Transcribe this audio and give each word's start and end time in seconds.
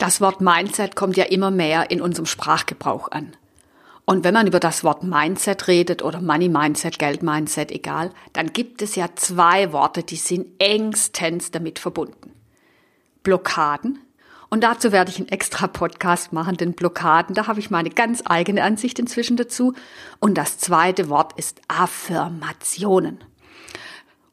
Das 0.00 0.22
Wort 0.22 0.40
Mindset 0.40 0.96
kommt 0.96 1.18
ja 1.18 1.24
immer 1.24 1.50
mehr 1.50 1.90
in 1.90 2.00
unserem 2.00 2.24
Sprachgebrauch 2.24 3.10
an. 3.10 3.36
Und 4.06 4.24
wenn 4.24 4.32
man 4.32 4.46
über 4.46 4.58
das 4.58 4.82
Wort 4.82 5.04
Mindset 5.04 5.68
redet 5.68 6.02
oder 6.02 6.22
Money 6.22 6.48
Mindset, 6.48 6.98
Geld 6.98 7.22
Mindset, 7.22 7.70
egal, 7.70 8.10
dann 8.32 8.54
gibt 8.54 8.80
es 8.80 8.94
ja 8.94 9.10
zwei 9.14 9.74
Worte, 9.74 10.02
die 10.02 10.16
sind 10.16 10.46
engstens 10.58 11.50
damit 11.50 11.78
verbunden. 11.78 12.32
Blockaden. 13.24 13.98
Und 14.48 14.64
dazu 14.64 14.90
werde 14.90 15.10
ich 15.10 15.18
einen 15.18 15.28
extra 15.28 15.66
Podcast 15.66 16.32
machen, 16.32 16.56
denn 16.56 16.72
Blockaden, 16.72 17.34
da 17.34 17.46
habe 17.46 17.60
ich 17.60 17.68
meine 17.68 17.90
ganz 17.90 18.22
eigene 18.24 18.62
Ansicht 18.64 18.98
inzwischen 18.98 19.36
dazu. 19.36 19.74
Und 20.18 20.38
das 20.38 20.56
zweite 20.56 21.10
Wort 21.10 21.34
ist 21.38 21.60
Affirmationen. 21.68 23.22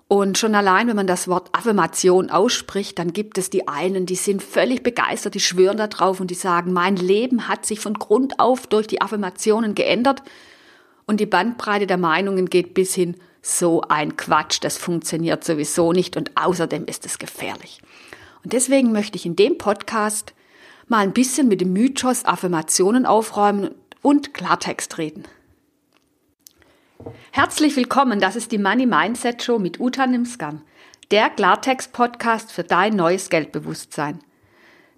Und 0.09 0.37
schon 0.37 0.55
allein, 0.55 0.87
wenn 0.87 0.95
man 0.95 1.07
das 1.07 1.27
Wort 1.27 1.49
Affirmation 1.51 2.29
ausspricht, 2.29 2.97
dann 2.97 3.11
gibt 3.11 3.37
es 3.37 3.49
die 3.49 3.67
einen, 3.67 4.05
die 4.05 4.15
sind 4.15 4.41
völlig 4.41 4.81
begeistert, 4.81 5.35
die 5.35 5.41
schwören 5.41 5.77
da 5.77 5.87
drauf 5.87 6.21
und 6.21 6.31
die 6.31 6.35
sagen, 6.35 6.71
mein 6.71 6.95
Leben 6.95 7.49
hat 7.49 7.65
sich 7.65 7.81
von 7.81 7.93
Grund 7.93 8.39
auf 8.39 8.67
durch 8.67 8.87
die 8.87 9.01
Affirmationen 9.01 9.75
geändert. 9.75 10.23
Und 11.05 11.19
die 11.19 11.25
Bandbreite 11.25 11.87
der 11.87 11.97
Meinungen 11.97 12.49
geht 12.49 12.73
bis 12.73 12.95
hin, 12.95 13.15
so 13.41 13.81
ein 13.81 14.15
Quatsch, 14.17 14.59
das 14.61 14.77
funktioniert 14.77 15.43
sowieso 15.43 15.93
nicht 15.93 16.17
und 16.17 16.31
außerdem 16.35 16.85
ist 16.85 17.05
es 17.05 17.17
gefährlich. 17.17 17.81
Und 18.43 18.53
deswegen 18.53 18.91
möchte 18.91 19.17
ich 19.17 19.25
in 19.25 19.35
dem 19.35 19.57
Podcast 19.57 20.33
mal 20.87 20.99
ein 20.99 21.13
bisschen 21.13 21.47
mit 21.47 21.61
dem 21.61 21.73
Mythos 21.73 22.25
Affirmationen 22.25 23.05
aufräumen 23.05 23.71
und 24.01 24.33
Klartext 24.33 24.97
reden. 24.97 25.23
Herzlich 27.31 27.75
willkommen, 27.75 28.19
das 28.19 28.35
ist 28.35 28.51
die 28.51 28.57
Money 28.57 28.85
Mindset 28.85 29.43
Show 29.43 29.59
mit 29.59 29.79
Uta 29.79 30.07
Nimskam, 30.07 30.61
der 31.11 31.29
Klartext-Podcast 31.29 32.51
für 32.51 32.63
dein 32.63 32.95
neues 32.95 33.29
Geldbewusstsein. 33.29 34.19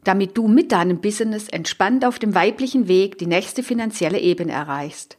Damit 0.05 0.37
du 0.37 0.47
mit 0.47 0.71
deinem 0.71 1.01
Business 1.01 1.49
entspannt 1.49 2.05
auf 2.05 2.17
dem 2.17 2.33
weiblichen 2.33 2.87
Weg 2.87 3.17
die 3.17 3.25
nächste 3.25 3.63
finanzielle 3.63 4.19
Ebene 4.19 4.53
erreichst. 4.53 5.17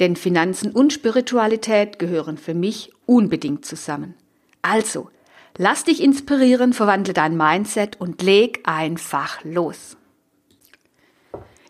Denn 0.00 0.16
Finanzen 0.16 0.72
und 0.72 0.92
Spiritualität 0.92 1.98
gehören 1.98 2.38
für 2.38 2.54
mich 2.54 2.90
unbedingt 3.04 3.66
zusammen. 3.66 4.14
Also, 4.62 5.10
lass 5.58 5.84
dich 5.84 6.02
inspirieren, 6.02 6.72
verwandle 6.72 7.12
dein 7.12 7.36
Mindset 7.36 8.00
und 8.00 8.22
leg 8.22 8.60
einfach 8.64 9.44
los. 9.44 9.98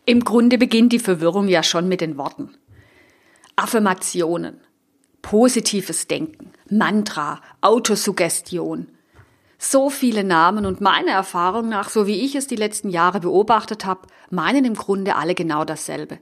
Im 0.04 0.24
Grunde 0.24 0.58
beginnt 0.58 0.92
die 0.92 1.00
Verwirrung 1.00 1.48
ja 1.48 1.62
schon 1.62 1.88
mit 1.88 2.00
den 2.00 2.16
Worten. 2.16 2.54
Affirmationen, 3.58 4.60
positives 5.20 6.06
Denken, 6.06 6.52
Mantra, 6.70 7.40
Autosuggestion. 7.60 8.86
So 9.58 9.90
viele 9.90 10.22
Namen 10.22 10.64
und 10.64 10.80
meiner 10.80 11.10
Erfahrung 11.10 11.68
nach, 11.68 11.88
so 11.88 12.06
wie 12.06 12.20
ich 12.24 12.36
es 12.36 12.46
die 12.46 12.54
letzten 12.54 12.88
Jahre 12.88 13.18
beobachtet 13.18 13.84
habe, 13.84 14.02
meinen 14.30 14.64
im 14.64 14.74
Grunde 14.74 15.16
alle 15.16 15.34
genau 15.34 15.64
dasselbe. 15.64 16.20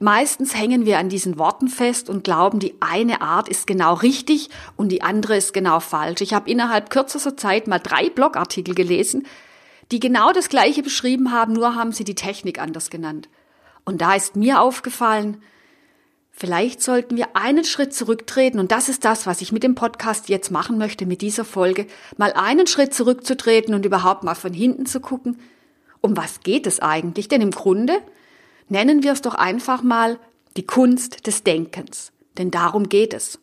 Meistens 0.00 0.56
hängen 0.56 0.84
wir 0.84 0.98
an 0.98 1.08
diesen 1.08 1.38
Worten 1.38 1.68
fest 1.68 2.10
und 2.10 2.24
glauben, 2.24 2.58
die 2.58 2.74
eine 2.80 3.20
Art 3.20 3.48
ist 3.48 3.68
genau 3.68 3.94
richtig 3.94 4.50
und 4.74 4.88
die 4.88 5.02
andere 5.02 5.36
ist 5.36 5.54
genau 5.54 5.78
falsch. 5.78 6.22
Ich 6.22 6.34
habe 6.34 6.50
innerhalb 6.50 6.90
kürzester 6.90 7.36
Zeit 7.36 7.68
mal 7.68 7.78
drei 7.78 8.10
Blogartikel 8.10 8.74
gelesen, 8.74 9.28
die 9.92 10.00
genau 10.00 10.32
das 10.32 10.48
gleiche 10.48 10.82
beschrieben 10.82 11.30
haben, 11.30 11.52
nur 11.52 11.76
haben 11.76 11.92
sie 11.92 12.02
die 12.02 12.16
Technik 12.16 12.60
anders 12.60 12.90
genannt. 12.90 13.28
Und 13.84 14.00
da 14.00 14.14
ist 14.14 14.34
mir 14.34 14.60
aufgefallen, 14.60 15.40
Vielleicht 16.36 16.82
sollten 16.82 17.16
wir 17.16 17.36
einen 17.36 17.64
Schritt 17.64 17.94
zurücktreten 17.94 18.58
und 18.58 18.72
das 18.72 18.88
ist 18.88 19.04
das, 19.04 19.24
was 19.24 19.40
ich 19.40 19.52
mit 19.52 19.62
dem 19.62 19.76
Podcast 19.76 20.28
jetzt 20.28 20.50
machen 20.50 20.78
möchte, 20.78 21.06
mit 21.06 21.22
dieser 21.22 21.44
Folge, 21.44 21.86
mal 22.16 22.32
einen 22.32 22.66
Schritt 22.66 22.92
zurückzutreten 22.92 23.72
und 23.72 23.86
überhaupt 23.86 24.24
mal 24.24 24.34
von 24.34 24.52
hinten 24.52 24.84
zu 24.84 24.98
gucken, 24.98 25.38
um 26.00 26.16
was 26.16 26.40
geht 26.40 26.66
es 26.66 26.80
eigentlich? 26.80 27.28
Denn 27.28 27.40
im 27.40 27.52
Grunde 27.52 27.96
nennen 28.68 29.04
wir 29.04 29.12
es 29.12 29.22
doch 29.22 29.36
einfach 29.36 29.84
mal 29.84 30.18
die 30.56 30.66
Kunst 30.66 31.28
des 31.28 31.44
Denkens. 31.44 32.10
Denn 32.36 32.50
darum 32.50 32.88
geht 32.88 33.14
es. 33.14 33.38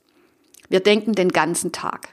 Wir 0.68 0.82
denken 0.82 1.14
den 1.14 1.30
ganzen 1.30 1.72
Tag. 1.72 2.10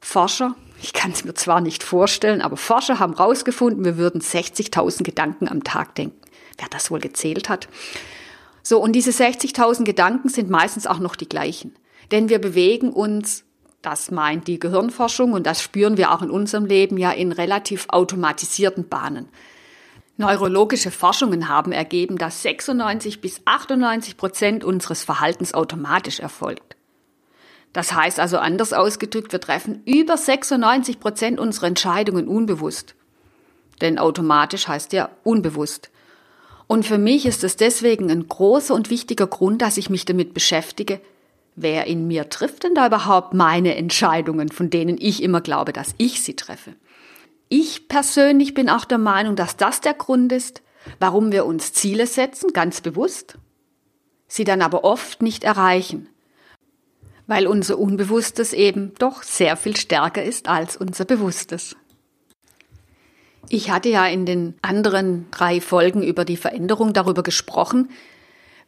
Forscher, 0.00 0.56
ich 0.82 0.92
kann 0.92 1.12
es 1.12 1.24
mir 1.24 1.34
zwar 1.34 1.60
nicht 1.60 1.84
vorstellen, 1.84 2.42
aber 2.42 2.56
Forscher 2.56 2.98
haben 2.98 3.16
herausgefunden, 3.16 3.84
wir 3.84 3.96
würden 3.98 4.20
60.000 4.20 5.04
Gedanken 5.04 5.46
am 5.46 5.62
Tag 5.62 5.94
denken. 5.94 6.20
Wer 6.58 6.68
das 6.70 6.90
wohl 6.90 6.98
gezählt 6.98 7.48
hat. 7.48 7.68
So, 8.62 8.80
und 8.80 8.92
diese 8.92 9.10
60.000 9.10 9.84
Gedanken 9.84 10.28
sind 10.28 10.50
meistens 10.50 10.86
auch 10.86 10.98
noch 10.98 11.16
die 11.16 11.28
gleichen. 11.28 11.74
Denn 12.10 12.28
wir 12.28 12.40
bewegen 12.40 12.92
uns, 12.92 13.44
das 13.80 14.10
meint 14.10 14.46
die 14.46 14.60
Gehirnforschung 14.60 15.32
und 15.32 15.46
das 15.46 15.60
spüren 15.60 15.96
wir 15.96 16.12
auch 16.12 16.22
in 16.22 16.30
unserem 16.30 16.66
Leben 16.66 16.96
ja 16.96 17.10
in 17.10 17.32
relativ 17.32 17.86
automatisierten 17.88 18.88
Bahnen. 18.88 19.28
Neurologische 20.16 20.90
Forschungen 20.90 21.48
haben 21.48 21.72
ergeben, 21.72 22.18
dass 22.18 22.42
96 22.42 23.20
bis 23.20 23.40
98 23.44 24.16
Prozent 24.16 24.62
unseres 24.62 25.02
Verhaltens 25.02 25.54
automatisch 25.54 26.20
erfolgt. 26.20 26.76
Das 27.72 27.94
heißt 27.94 28.20
also 28.20 28.38
anders 28.38 28.72
ausgedrückt, 28.72 29.32
wir 29.32 29.40
treffen 29.40 29.82
über 29.86 30.16
96 30.16 31.00
Prozent 31.00 31.40
unserer 31.40 31.66
Entscheidungen 31.66 32.28
unbewusst. 32.28 32.94
Denn 33.80 33.98
automatisch 33.98 34.68
heißt 34.68 34.92
ja 34.92 35.10
unbewusst. 35.24 35.90
Und 36.72 36.86
für 36.86 36.96
mich 36.96 37.26
ist 37.26 37.44
es 37.44 37.56
deswegen 37.56 38.10
ein 38.10 38.26
großer 38.26 38.72
und 38.72 38.88
wichtiger 38.88 39.26
Grund, 39.26 39.60
dass 39.60 39.76
ich 39.76 39.90
mich 39.90 40.06
damit 40.06 40.32
beschäftige, 40.32 41.02
wer 41.54 41.86
in 41.86 42.06
mir 42.06 42.30
trifft 42.30 42.64
denn 42.64 42.74
da 42.74 42.86
überhaupt 42.86 43.34
meine 43.34 43.76
Entscheidungen, 43.76 44.48
von 44.48 44.70
denen 44.70 44.96
ich 44.98 45.22
immer 45.22 45.42
glaube, 45.42 45.74
dass 45.74 45.94
ich 45.98 46.22
sie 46.22 46.34
treffe. 46.34 46.72
Ich 47.50 47.88
persönlich 47.88 48.54
bin 48.54 48.70
auch 48.70 48.86
der 48.86 48.96
Meinung, 48.96 49.36
dass 49.36 49.58
das 49.58 49.82
der 49.82 49.92
Grund 49.92 50.32
ist, 50.32 50.62
warum 50.98 51.30
wir 51.30 51.44
uns 51.44 51.74
Ziele 51.74 52.06
setzen, 52.06 52.54
ganz 52.54 52.80
bewusst, 52.80 53.36
sie 54.26 54.44
dann 54.44 54.62
aber 54.62 54.82
oft 54.82 55.20
nicht 55.20 55.44
erreichen, 55.44 56.08
weil 57.26 57.48
unser 57.48 57.78
Unbewusstes 57.78 58.54
eben 58.54 58.94
doch 58.98 59.22
sehr 59.22 59.58
viel 59.58 59.76
stärker 59.76 60.22
ist 60.22 60.48
als 60.48 60.78
unser 60.78 61.04
Bewusstes. 61.04 61.76
Ich 63.54 63.70
hatte 63.70 63.90
ja 63.90 64.06
in 64.06 64.24
den 64.24 64.54
anderen 64.62 65.26
drei 65.30 65.60
Folgen 65.60 66.02
über 66.02 66.24
die 66.24 66.38
Veränderung 66.38 66.94
darüber 66.94 67.22
gesprochen, 67.22 67.90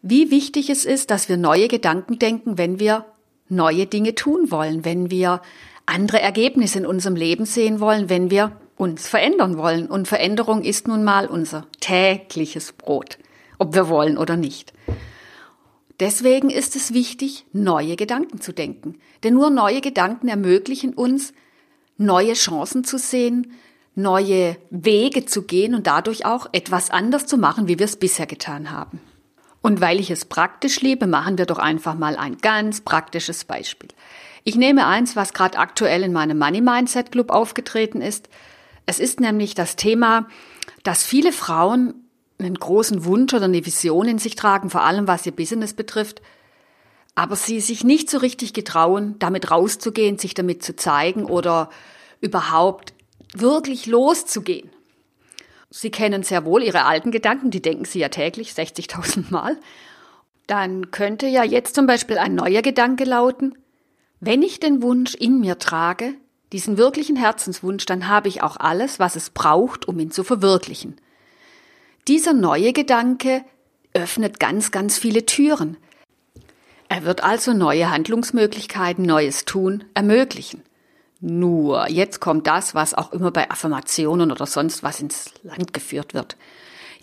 wie 0.03 0.31
wichtig 0.31 0.69
es 0.69 0.85
ist, 0.85 1.11
dass 1.11 1.27
wir 1.31 1.39
neue 1.39 1.69
Gedanken 1.69 2.19
denken, 2.19 2.59
wenn 2.59 2.79
wir 2.79 3.07
neue 3.49 3.87
Dinge 3.87 4.15
tun 4.15 4.51
wollen, 4.51 4.85
wenn 4.85 5.11
wir 5.11 5.41
andere 5.87 6.21
Ergebnisse 6.21 6.81
in 6.81 6.85
unserem 6.85 7.17
Leben 7.17 7.47
sehen 7.47 7.81
wollen, 7.81 8.11
wenn 8.11 8.31
wir 8.31 8.61
uns 8.77 9.09
verändern 9.09 9.57
wollen. 9.57 9.87
Und 9.87 10.07
Veränderung 10.07 10.61
ist 10.61 10.87
nun 10.87 11.03
mal 11.03 11.29
unser 11.29 11.67
tägliches 11.81 12.73
Brot, 12.73 13.17
ob 13.59 13.75
wir 13.75 13.89
wollen 13.89 14.19
oder 14.19 14.37
nicht. 14.37 14.75
Deswegen 15.99 16.51
ist 16.51 16.77
es 16.77 16.93
wichtig, 16.93 17.47
neue 17.55 17.97
Gedanken 17.97 18.43
zu 18.43 18.53
denken. 18.53 18.99
Denn 19.23 19.33
nur 19.33 19.49
neue 19.49 19.81
Gedanken 19.81 20.29
ermöglichen 20.29 20.93
uns, 20.93 21.33
neue 21.97 22.35
Chancen 22.35 22.85
zu 22.85 22.99
sehen, 22.99 23.55
neue 23.95 24.57
Wege 24.71 25.25
zu 25.25 25.43
gehen 25.43 25.75
und 25.75 25.87
dadurch 25.87 26.27
auch 26.27 26.49
etwas 26.53 26.91
anders 26.91 27.27
zu 27.27 27.37
machen, 27.37 27.69
wie 27.69 27.79
wir 27.79 27.87
es 27.87 27.97
bisher 27.97 28.27
getan 28.27 28.71
haben. 28.71 29.01
Und 29.63 29.81
weil 29.81 29.99
ich 29.99 30.11
es 30.11 30.25
praktisch 30.25 30.81
liebe, 30.81 31.07
machen 31.07 31.39
wir 31.39 31.47
doch 31.47 31.59
einfach 31.59 31.95
mal 31.95 32.17
ein 32.17 32.39
ganz 32.39 32.81
praktisches 32.81 33.45
Beispiel. 33.45 33.89
Ich 34.43 34.57
nehme 34.57 34.87
eins, 34.87 35.17
was 35.17 35.33
gerade 35.33 35.59
aktuell 35.59 36.03
in 36.03 36.13
meinem 36.13 36.39
Money 36.39 36.61
Mindset 36.61 37.13
Club 37.13 37.31
aufgetreten 37.31 38.03
ist. 38.03 38.29
Es 38.85 38.99
ist 38.99 39.21
nämlich 39.21 39.55
das 39.55 39.77
Thema, 39.77 40.27
dass 40.83 41.05
viele 41.05 41.33
Frauen 41.33 41.95
einen 42.39 42.57
großen 42.57 43.05
Wunsch 43.05 43.33
oder 43.33 43.45
eine 43.45 43.65
Vision 43.65 44.07
in 44.07 44.19
sich 44.19 44.37
tragen, 44.37 44.71
vor 44.71 44.83
allem 44.83 45.09
was 45.09 45.25
ihr 45.25 45.33
Business 45.33 45.73
betrifft, 45.73 46.21
aber 47.15 47.37
sie 47.37 47.61
sich 47.61 47.85
nicht 47.85 48.11
so 48.11 48.19
richtig 48.19 48.53
getrauen, 48.53 49.17
damit 49.19 49.51
rauszugehen, 49.51 50.19
sich 50.19 50.35
damit 50.35 50.63
zu 50.63 50.75
zeigen 50.77 51.25
oder 51.25 51.71
überhaupt 52.21 52.94
wirklich 53.41 53.87
loszugehen. 53.87 54.71
Sie 55.71 55.91
kennen 55.91 56.23
sehr 56.23 56.45
wohl 56.45 56.63
Ihre 56.63 56.85
alten 56.85 57.11
Gedanken, 57.11 57.51
die 57.51 57.63
denken 57.63 57.85
Sie 57.85 57.99
ja 57.99 58.09
täglich 58.09 58.53
60.000 58.53 59.31
Mal. 59.31 59.57
Dann 60.47 60.91
könnte 60.91 61.27
ja 61.27 61.43
jetzt 61.43 61.75
zum 61.75 61.87
Beispiel 61.87 62.19
ein 62.19 62.35
neuer 62.35 62.63
Gedanke 62.63 63.05
lauten, 63.05 63.57
wenn 64.21 64.43
ich 64.43 64.61
den 64.61 64.83
Wunsch 64.83 65.15
in 65.15 65.41
mir 65.41 65.59
trage, 65.59 66.15
diesen 66.53 66.79
wirklichen 66.79 67.17
Herzenswunsch, 67.17 67.85
dann 67.85 68.09
habe 68.09 68.29
ich 68.29 68.43
auch 68.43 68.57
alles, 68.57 68.99
was 68.99 69.17
es 69.17 69.31
braucht, 69.31 69.89
um 69.89 69.99
ihn 69.99 70.11
zu 70.11 70.25
verwirklichen. 70.25 70.97
Dieser 72.07 72.33
neue 72.33 72.73
Gedanke 72.73 73.45
öffnet 73.93 74.39
ganz, 74.39 74.71
ganz 74.71 74.97
viele 74.97 75.27
Türen. 75.27 75.77
Er 76.89 77.05
wird 77.05 77.25
also 77.25 77.53
neue 77.53 77.91
Handlungsmöglichkeiten, 77.91 79.05
neues 79.05 79.45
Tun 79.45 79.85
ermöglichen. 79.95 80.63
Nur, 81.27 81.89
jetzt 81.89 82.21
kommt 82.21 82.47
das, 82.47 82.75
was 82.75 82.93
auch 82.93 83.11
immer 83.13 83.31
bei 83.31 83.51
Affirmationen 83.51 84.31
oder 84.31 84.45
sonst 84.45 84.83
was 84.83 85.01
ins 85.01 85.33
Land 85.43 85.73
geführt 85.73 86.13
wird. 86.13 86.37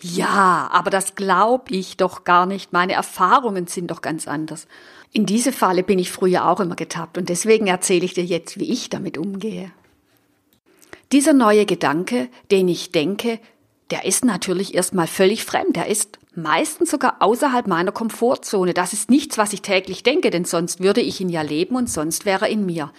Ja, 0.00 0.68
aber 0.70 0.90
das 0.90 1.16
glaube 1.16 1.74
ich 1.74 1.96
doch 1.96 2.22
gar 2.22 2.46
nicht. 2.46 2.72
Meine 2.72 2.92
Erfahrungen 2.92 3.66
sind 3.66 3.90
doch 3.90 4.00
ganz 4.00 4.28
anders. 4.28 4.68
In 5.10 5.26
diese 5.26 5.50
Falle 5.50 5.82
bin 5.82 5.98
ich 5.98 6.12
früher 6.12 6.46
auch 6.46 6.60
immer 6.60 6.76
getappt 6.76 7.18
und 7.18 7.30
deswegen 7.30 7.66
erzähle 7.66 8.04
ich 8.04 8.14
dir 8.14 8.22
jetzt, 8.22 8.60
wie 8.60 8.72
ich 8.72 8.88
damit 8.88 9.18
umgehe. 9.18 9.72
Dieser 11.10 11.32
neue 11.32 11.66
Gedanke, 11.66 12.28
den 12.52 12.68
ich 12.68 12.92
denke, 12.92 13.40
der 13.90 14.04
ist 14.04 14.24
natürlich 14.24 14.74
erstmal 14.74 15.08
völlig 15.08 15.44
fremd. 15.44 15.74
Der 15.74 15.88
ist 15.88 16.20
meistens 16.36 16.92
sogar 16.92 17.16
außerhalb 17.18 17.66
meiner 17.66 17.90
Komfortzone. 17.90 18.72
Das 18.72 18.92
ist 18.92 19.10
nichts, 19.10 19.36
was 19.36 19.52
ich 19.52 19.62
täglich 19.62 20.04
denke, 20.04 20.30
denn 20.30 20.44
sonst 20.44 20.80
würde 20.80 21.00
ich 21.00 21.20
ihn 21.20 21.28
ja 21.28 21.42
leben 21.42 21.74
und 21.74 21.90
sonst 21.90 22.24
wäre 22.24 22.44
er 22.44 22.52
in 22.52 22.64
mir. 22.64 22.92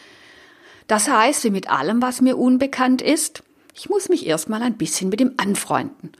Das 0.87 1.09
heißt, 1.09 1.43
wie 1.43 1.49
mit 1.49 1.69
allem, 1.69 2.01
was 2.01 2.21
mir 2.21 2.37
unbekannt 2.37 3.01
ist, 3.01 3.43
ich 3.73 3.89
muss 3.89 4.09
mich 4.09 4.25
erstmal 4.25 4.61
ein 4.61 4.77
bisschen 4.77 5.09
mit 5.09 5.21
ihm 5.21 5.33
anfreunden. 5.37 6.11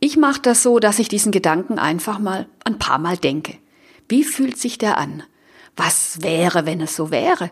Ich 0.00 0.16
mache 0.16 0.42
das 0.42 0.62
so, 0.62 0.78
dass 0.78 0.98
ich 0.98 1.08
diesen 1.08 1.32
Gedanken 1.32 1.78
einfach 1.78 2.18
mal 2.18 2.46
ein 2.64 2.78
paar 2.78 2.98
Mal 2.98 3.16
denke. 3.16 3.54
Wie 4.08 4.24
fühlt 4.24 4.58
sich 4.58 4.78
der 4.78 4.98
an? 4.98 5.22
Was 5.76 6.22
wäre, 6.22 6.66
wenn 6.66 6.80
es 6.80 6.96
so 6.96 7.10
wäre? 7.10 7.50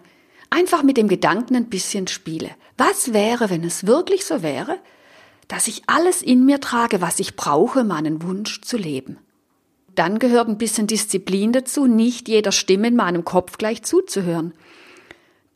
Einfach 0.50 0.82
mit 0.82 0.96
dem 0.96 1.08
Gedanken 1.08 1.56
ein 1.56 1.68
bisschen 1.68 2.06
spiele. 2.06 2.50
Was 2.76 3.12
wäre, 3.12 3.50
wenn 3.50 3.64
es 3.64 3.86
wirklich 3.86 4.24
so 4.24 4.42
wäre, 4.42 4.78
dass 5.48 5.68
ich 5.68 5.82
alles 5.86 6.22
in 6.22 6.44
mir 6.44 6.60
trage, 6.60 7.00
was 7.00 7.18
ich 7.18 7.36
brauche, 7.36 7.84
meinen 7.84 8.22
Wunsch 8.22 8.60
zu 8.60 8.76
leben? 8.76 9.18
Dann 9.94 10.18
gehört 10.18 10.48
ein 10.48 10.58
bisschen 10.58 10.86
Disziplin 10.86 11.52
dazu, 11.52 11.86
nicht 11.86 12.28
jeder 12.28 12.52
Stimme 12.52 12.88
in 12.88 12.96
meinem 12.96 13.24
Kopf 13.24 13.58
gleich 13.58 13.82
zuzuhören. 13.82 14.52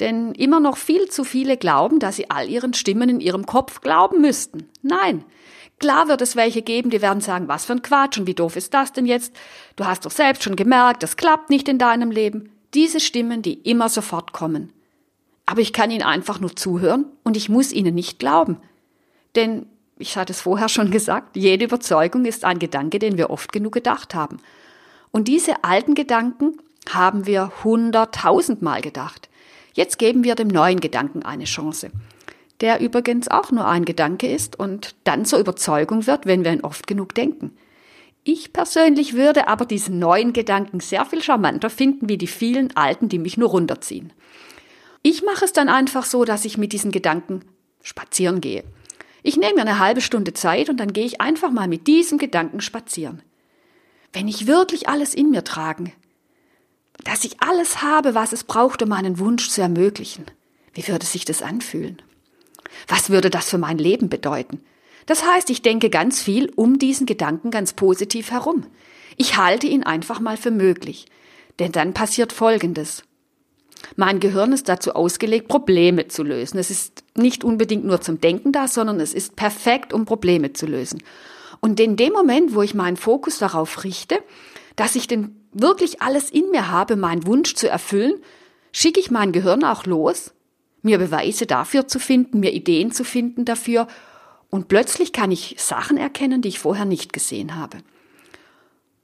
Denn 0.00 0.32
immer 0.32 0.60
noch 0.60 0.76
viel 0.76 1.08
zu 1.08 1.24
viele 1.24 1.56
glauben, 1.56 1.98
dass 1.98 2.16
sie 2.16 2.30
all 2.30 2.48
ihren 2.48 2.74
Stimmen 2.74 3.08
in 3.08 3.20
ihrem 3.20 3.46
Kopf 3.46 3.80
glauben 3.80 4.20
müssten. 4.20 4.68
Nein. 4.82 5.24
Klar 5.80 6.08
wird 6.08 6.22
es 6.22 6.34
welche 6.34 6.62
geben, 6.62 6.90
die 6.90 7.02
werden 7.02 7.20
sagen, 7.20 7.46
was 7.46 7.64
für 7.64 7.72
ein 7.72 7.82
Quatsch 7.82 8.18
und 8.18 8.26
wie 8.26 8.34
doof 8.34 8.56
ist 8.56 8.74
das 8.74 8.92
denn 8.92 9.06
jetzt? 9.06 9.32
Du 9.76 9.86
hast 9.86 10.04
doch 10.04 10.10
selbst 10.10 10.42
schon 10.42 10.56
gemerkt, 10.56 11.04
das 11.04 11.16
klappt 11.16 11.50
nicht 11.50 11.68
in 11.68 11.78
deinem 11.78 12.10
Leben. 12.10 12.50
Diese 12.74 12.98
Stimmen, 12.98 13.42
die 13.42 13.54
immer 13.54 13.88
sofort 13.88 14.32
kommen. 14.32 14.72
Aber 15.46 15.60
ich 15.60 15.72
kann 15.72 15.90
ihnen 15.90 16.02
einfach 16.02 16.40
nur 16.40 16.54
zuhören 16.54 17.06
und 17.22 17.36
ich 17.36 17.48
muss 17.48 17.72
ihnen 17.72 17.94
nicht 17.94 18.18
glauben. 18.18 18.58
Denn, 19.36 19.66
ich 19.98 20.16
hatte 20.16 20.32
es 20.32 20.40
vorher 20.40 20.68
schon 20.68 20.90
gesagt, 20.90 21.36
jede 21.36 21.64
Überzeugung 21.64 22.24
ist 22.24 22.44
ein 22.44 22.58
Gedanke, 22.58 22.98
den 22.98 23.16
wir 23.16 23.30
oft 23.30 23.52
genug 23.52 23.72
gedacht 23.72 24.14
haben. 24.14 24.38
Und 25.10 25.28
diese 25.28 25.64
alten 25.64 25.94
Gedanken 25.94 26.58
haben 26.90 27.26
wir 27.26 27.52
hunderttausendmal 27.62 28.80
gedacht. 28.80 29.27
Jetzt 29.78 30.00
geben 30.00 30.24
wir 30.24 30.34
dem 30.34 30.48
neuen 30.48 30.80
Gedanken 30.80 31.22
eine 31.22 31.44
Chance, 31.44 31.92
der 32.60 32.80
übrigens 32.80 33.28
auch 33.28 33.52
nur 33.52 33.68
ein 33.68 33.84
Gedanke 33.84 34.26
ist 34.26 34.58
und 34.58 34.96
dann 35.04 35.24
zur 35.24 35.38
Überzeugung 35.38 36.08
wird, 36.08 36.26
wenn 36.26 36.44
wir 36.44 36.52
ihn 36.52 36.62
oft 36.62 36.88
genug 36.88 37.14
denken. 37.14 37.56
Ich 38.24 38.52
persönlich 38.52 39.14
würde 39.14 39.46
aber 39.46 39.66
diesen 39.66 40.00
neuen 40.00 40.32
Gedanken 40.32 40.80
sehr 40.80 41.04
viel 41.04 41.22
charmanter 41.22 41.70
finden 41.70 42.08
wie 42.08 42.18
die 42.18 42.26
vielen 42.26 42.76
alten, 42.76 43.08
die 43.08 43.20
mich 43.20 43.36
nur 43.36 43.50
runterziehen. 43.50 44.12
Ich 45.02 45.22
mache 45.22 45.44
es 45.44 45.52
dann 45.52 45.68
einfach 45.68 46.04
so, 46.06 46.24
dass 46.24 46.44
ich 46.44 46.58
mit 46.58 46.72
diesen 46.72 46.90
Gedanken 46.90 47.44
spazieren 47.80 48.40
gehe. 48.40 48.64
Ich 49.22 49.36
nehme 49.36 49.54
mir 49.54 49.60
eine 49.60 49.78
halbe 49.78 50.00
Stunde 50.00 50.32
Zeit 50.32 50.70
und 50.70 50.78
dann 50.78 50.92
gehe 50.92 51.06
ich 51.06 51.20
einfach 51.20 51.52
mal 51.52 51.68
mit 51.68 51.86
diesem 51.86 52.18
Gedanken 52.18 52.60
spazieren. 52.60 53.22
Wenn 54.12 54.26
ich 54.26 54.48
wirklich 54.48 54.88
alles 54.88 55.14
in 55.14 55.30
mir 55.30 55.44
tragen, 55.44 55.92
dass 57.04 57.24
ich 57.24 57.40
alles 57.40 57.82
habe, 57.82 58.14
was 58.14 58.32
es 58.32 58.44
braucht, 58.44 58.82
um 58.82 58.88
meinen 58.88 59.18
Wunsch 59.18 59.48
zu 59.48 59.60
ermöglichen. 59.60 60.26
Wie 60.74 60.86
würde 60.88 61.06
sich 61.06 61.24
das 61.24 61.42
anfühlen? 61.42 62.02
Was 62.86 63.10
würde 63.10 63.30
das 63.30 63.48
für 63.48 63.58
mein 63.58 63.78
Leben 63.78 64.08
bedeuten? 64.08 64.60
Das 65.06 65.24
heißt, 65.24 65.48
ich 65.50 65.62
denke 65.62 65.90
ganz 65.90 66.20
viel 66.20 66.52
um 66.54 66.78
diesen 66.78 67.06
Gedanken 67.06 67.50
ganz 67.50 67.72
positiv 67.72 68.30
herum. 68.30 68.66
Ich 69.16 69.36
halte 69.36 69.66
ihn 69.66 69.82
einfach 69.82 70.20
mal 70.20 70.36
für 70.36 70.50
möglich. 70.50 71.06
Denn 71.58 71.72
dann 71.72 71.94
passiert 71.94 72.32
Folgendes. 72.32 73.02
Mein 73.96 74.20
Gehirn 74.20 74.52
ist 74.52 74.68
dazu 74.68 74.94
ausgelegt, 74.94 75.48
Probleme 75.48 76.08
zu 76.08 76.22
lösen. 76.22 76.58
Es 76.58 76.70
ist 76.70 77.04
nicht 77.16 77.44
unbedingt 77.44 77.84
nur 77.84 78.00
zum 78.00 78.20
Denken 78.20 78.52
da, 78.52 78.68
sondern 78.68 79.00
es 79.00 79.14
ist 79.14 79.36
perfekt, 79.36 79.92
um 79.92 80.04
Probleme 80.04 80.52
zu 80.52 80.66
lösen. 80.66 81.02
Und 81.60 81.80
in 81.80 81.96
dem 81.96 82.12
Moment, 82.12 82.54
wo 82.54 82.62
ich 82.62 82.74
meinen 82.74 82.96
Fokus 82.96 83.38
darauf 83.38 83.84
richte, 83.84 84.18
dass 84.76 84.94
ich 84.94 85.06
den 85.08 85.37
wirklich 85.52 86.02
alles 86.02 86.30
in 86.30 86.50
mir 86.50 86.70
habe, 86.70 86.96
meinen 86.96 87.26
Wunsch 87.26 87.54
zu 87.54 87.68
erfüllen, 87.68 88.14
schicke 88.72 89.00
ich 89.00 89.10
mein 89.10 89.32
Gehirn 89.32 89.64
auch 89.64 89.86
los, 89.86 90.32
mir 90.82 90.98
Beweise 90.98 91.46
dafür 91.46 91.88
zu 91.88 91.98
finden, 91.98 92.40
mir 92.40 92.52
Ideen 92.52 92.92
zu 92.92 93.04
finden 93.04 93.44
dafür, 93.44 93.86
und 94.50 94.68
plötzlich 94.68 95.12
kann 95.12 95.30
ich 95.30 95.56
Sachen 95.58 95.98
erkennen, 95.98 96.40
die 96.40 96.48
ich 96.48 96.58
vorher 96.58 96.86
nicht 96.86 97.12
gesehen 97.12 97.56
habe. 97.56 97.78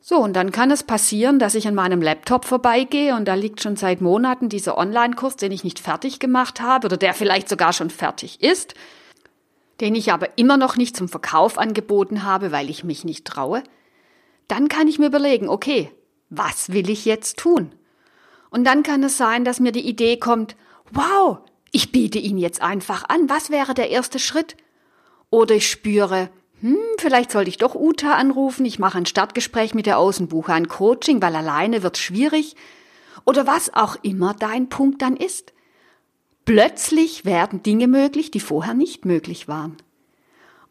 So, 0.01 0.17
und 0.17 0.35
dann 0.35 0.53
kann 0.53 0.71
es 0.71 0.83
passieren, 0.83 1.39
dass 1.39 1.55
ich 1.55 1.69
an 1.69 1.75
meinem 1.75 2.01
Laptop 2.01 2.47
vorbeigehe 2.47 3.15
und 3.15 3.27
da 3.27 3.35
liegt 3.35 3.63
schon 3.63 3.77
seit 3.77 4.01
Monaten 4.01 4.49
dieser 4.49 4.79
Online-Kurs, 4.79 5.37
den 5.37 5.53
ich 5.53 5.63
nicht 5.63 5.81
fertig 5.81 6.19
gemacht 6.19 6.63
habe 6.63 6.87
oder 6.87 6.97
der 6.97 7.13
vielleicht 7.13 7.51
sogar 7.51 7.75
schon 7.75 7.91
fertig 7.91 8.43
ist, 8.43 8.75
den 9.83 9.95
ich 9.95 10.13
aber 10.13 10.39
immer 10.39 10.57
noch 10.57 10.77
nicht 10.77 10.97
zum 10.97 11.09
Verkauf 11.09 11.59
angeboten 11.59 12.23
habe, 12.23 12.51
weil 12.53 12.71
ich 12.71 12.85
mich 12.85 13.05
nicht 13.05 13.27
traue 13.27 13.63
dann 14.49 14.69
kann 14.69 14.89
ich 14.89 14.99
mir 14.99 15.07
überlegen, 15.07 15.49
okay, 15.49 15.91
was 16.37 16.73
will 16.73 16.91
ich 16.91 17.05
jetzt 17.05 17.39
tun? 17.39 17.73
Und 18.51 18.65
dann 18.65 18.83
kann 18.83 19.03
es 19.03 19.17
sein, 19.17 19.45
dass 19.45 19.61
mir 19.61 19.73
die 19.73 19.87
Idee 19.87 20.17
kommt, 20.17 20.57
wow, 20.93 21.39
ich 21.73 21.91
biete 21.91 22.19
ihn 22.19 22.39
jetzt 22.39 22.63
einfach 22.63 23.09
an, 23.09 23.29
was 23.29 23.51
wäre 23.51 23.75
der 23.75 23.91
erste 23.91 24.19
Schritt? 24.19 24.57
Oder 25.31 25.57
ich 25.57 25.69
spüre, 25.69 26.31
hm, 26.61 26.79
vielleicht 26.99 27.33
sollte 27.33 27.51
ich 27.51 27.59
doch 27.59 27.75
Uta 27.75 28.15
anrufen, 28.15 28.65
ich 28.65 28.79
mache 28.79 28.99
ein 28.99 29.07
Startgespräch 29.07 29.75
mit 29.75 29.87
der 29.87 29.99
Außenbuche, 29.99 30.53
ein 30.53 30.69
Coaching, 30.69 31.21
weil 31.21 31.35
alleine 31.35 31.83
wird 31.83 31.99
schwierig. 31.99 32.55
Oder 33.25 33.47
was 33.47 33.75
auch 33.75 33.97
immer 34.03 34.35
dein 34.35 34.69
Punkt 34.69 35.03
dann 35.03 35.17
ist. 35.17 35.53
Plötzlich 36.45 37.25
werden 37.25 37.63
Dinge 37.63 37.89
möglich, 37.89 38.31
die 38.31 38.41
vorher 38.41 38.75
nicht 38.75 39.05
möglich 39.05 39.49
waren. 39.49 39.77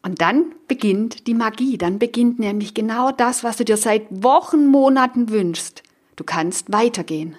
Und 0.05 0.19
dann 0.19 0.53
beginnt 0.67 1.27
die 1.27 1.33
Magie, 1.33 1.77
dann 1.77 1.97
beginnt 1.97 2.37
nämlich 2.37 2.73
genau 2.73 3.11
das, 3.11 3.43
was 3.43 3.57
du 3.57 3.65
dir 3.65 3.77
seit 3.77 4.03
Wochen, 4.09 4.67
Monaten 4.67 5.29
wünschst. 5.29 5.81
Du 6.17 6.25
kannst 6.25 6.71
weitergehen. 6.71 7.37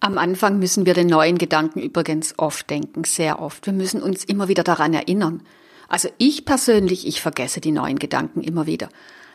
Am 0.00 0.18
Anfang 0.18 0.58
müssen 0.58 0.86
wir 0.86 0.94
den 0.94 1.06
neuen 1.06 1.38
Gedanken 1.38 1.80
übrigens 1.80 2.34
oft 2.38 2.68
denken, 2.68 3.04
sehr 3.04 3.40
oft. 3.40 3.66
Wir 3.66 3.72
müssen 3.72 4.02
uns 4.02 4.24
immer 4.24 4.48
wieder 4.48 4.64
daran 4.64 4.92
erinnern. 4.92 5.42
Also 5.88 6.08
ich 6.18 6.44
persönlich, 6.44 7.06
ich 7.06 7.20
vergesse 7.20 7.60
die 7.60 7.72
neuen 7.72 7.98
Gedanken 7.98 8.42
immer 8.42 8.66
wieder. 8.66 8.88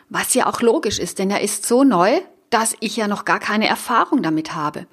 Was 0.09 0.33
ja 0.33 0.47
auch 0.47 0.61
logisch 0.61 0.99
ist, 0.99 1.19
denn 1.19 1.31
er 1.31 1.41
ist 1.41 1.65
so 1.65 1.83
neu, 1.83 2.19
dass 2.49 2.75
ich 2.79 2.97
ja 2.97 3.07
noch 3.07 3.25
gar 3.25 3.39
keine 3.39 3.67
Erfahrung 3.67 4.21
damit 4.21 4.53
habe. 4.53 4.85